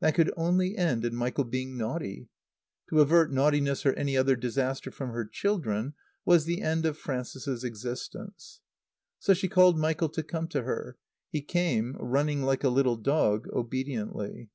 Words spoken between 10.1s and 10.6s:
come